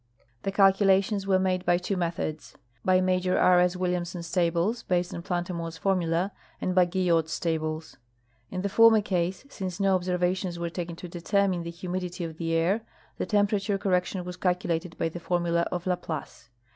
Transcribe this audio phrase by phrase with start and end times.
[0.41, 3.59] The calculations were made h}^ two methods— by iMajor R.
[3.59, 3.75] S.
[3.75, 7.97] M'illiamson's tables, based on Plantamour's formula, and by Guyot's tables.
[8.49, 12.51] In the former case, since no observations were taken to determine the humidity of the
[12.55, 12.81] air,
[13.19, 16.49] the temperature cor rection Avas calculated by the formula of La Place.